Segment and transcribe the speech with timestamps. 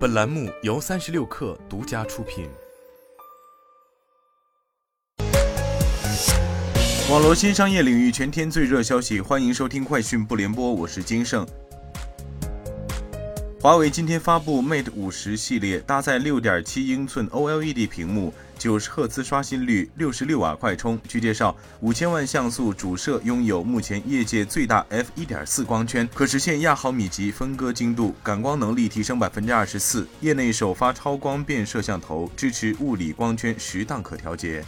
[0.00, 2.48] 本栏目由三十六氪独家出品。
[7.10, 11.46] 网络新商业领域全天最热消息，欢迎收听快讯不联播，我是金盛。
[13.60, 21.00] 华为今天发布 Mate 五十系列，搭载六点七英寸 OLED 屏幕，九十赫兹刷新率，六十六瓦快充。
[21.08, 34.62] 据介绍，五千万像素主摄拥有目前业界最大 f 一点四光圈，可实现亚毫米级分割精度，感光能力提升百分之二十四，业内首发超光变摄像头，支持物理光圈十档可调节。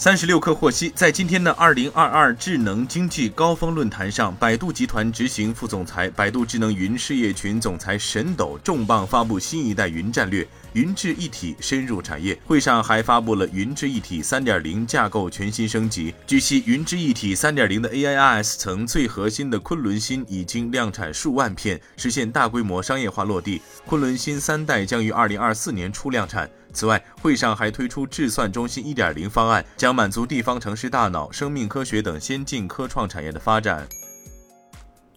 [0.00, 12.40] 三十六氪获悉，在今天的二零二二智能经济高峰论坛上，百度集团执行副总裁、百度智能云事业群总裁沈斗重磅发布新一代云战略“云智一体”深入产业。
[12.46, 16.14] 会上还发布了“云智一体三点零”架构全新升级。
[16.26, 23.60] 据悉，“云智一体三点零”的 AIIS 层最核心的昆仑芯已经量产数万片，实现大规模商业化落地。
[23.84, 26.50] 昆仑芯三代将于二零二四年初量产。
[26.72, 33.88] 此外，会上还推出智算中心1.0方案，将满足地方城市大脑、生命科学等先进科创产业的发展。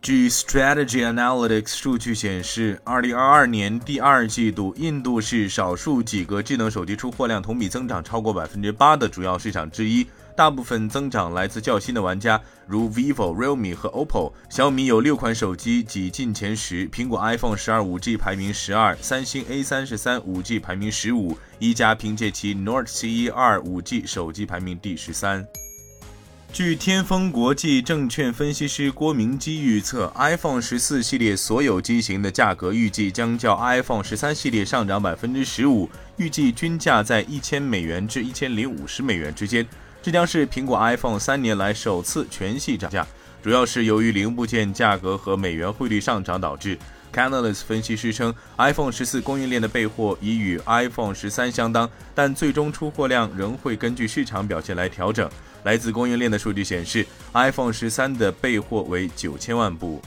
[0.04, 10.06] 据 Strategy Analytics 数据显示，2022年第二季度，印度是少数几个智能手机出货量同比增长超过百分之八的主要市场之一。
[10.36, 14.34] 大部分增长来自较新的玩家，如 vivo、realme 和 oppo。
[14.50, 25.48] 小米有六款手机挤进前十，苹果 iPhone 十二 5G 排名十二，三星 A 三十三 5G 排名十五，一加凭借其 Note 7 2 5G 手机排名第十三。
[26.54, 39.68] 据天风国际证券分析师郭明基预测，iPhone 十四系列所有机型的价格预计将较 iPhone 十三系列上涨百分之十五，预计均价在一千美元至一千零五十美元之间。
[40.00, 43.04] 这将是苹果 iPhone 三年来首次全系涨价，
[43.42, 46.78] 主要是由于零部件价格和美元汇率上涨导致。
[47.14, 55.30] Canalys 分析师称，iPhone 十四供应链的备货已与 iPhone 十三相当，但最终出货量仍会根据市场表现来调整。
[55.64, 60.02] 来自供应链的数据显示，iPhone 十三的备货为九千万部。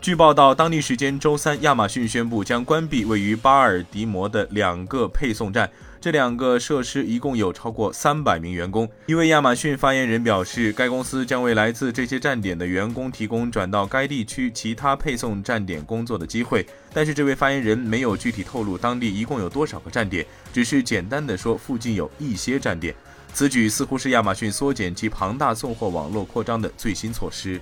[0.00, 5.70] 据报道，当地时间周三，亚马逊宣布将关闭位于巴尔的摩的两个配送站。
[6.02, 8.90] 这两个设施一共有超过三百名员工。
[9.06, 16.66] 一位亚马逊发言人表示，该公司将为来自这些站点的员工提供转到该地区其他配送站点工作的机会。
[16.92, 22.92] 但是，这位发言人没有具体透露当地一共有多少个站点，只是简单的说附近有一些站点。
[23.32, 27.60] 此举似乎是亚马逊缩减其庞大送货网络扩张的最新措施。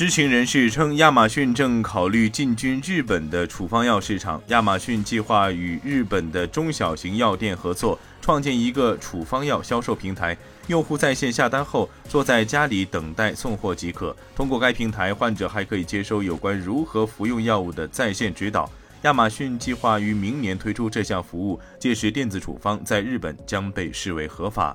[0.00, 4.42] 知情人士称，亚马逊正考虑进军日本的处方药市场。
[4.46, 10.34] 亚马逊计划与日本的中小型药店合作，创建一个处方药销售平台。
[10.68, 14.16] 用户在线下单后，坐在家里等待送货即可。
[14.34, 18.70] 通过该平台，患者还可以接收有关如何服用药物的在线指导。
[19.02, 24.74] 亚马逊计划于明年推出这项服务，届时电子处方在日本将被视为合法。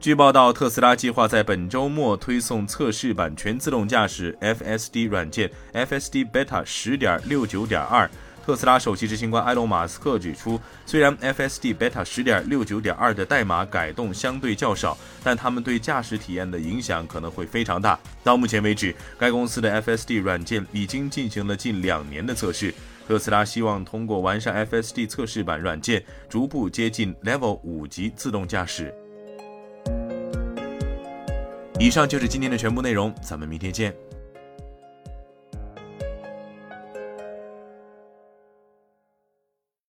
[0.00, 8.10] 据报道，特斯拉计划在本周末推送测试版全自动驾驶 FSD 软件 FSD Beta 十点六九点二。
[8.42, 18.00] 特斯拉首席执行官埃隆·马斯克指出，虽然 FSD Beta 十点六九点二的代码改动相对较少，但他们对驾驶体验的影响可能会非常大。
[18.24, 22.74] 到目前为止，该公司的 FSD 软件已经进行了近两年的测试。
[23.06, 28.94] 特斯拉希望通过完善 FSD 测试版软件，逐步接近 Level 五级自动驾驶。
[31.80, 33.94] 以上就是今天的全部内容，咱们明天见。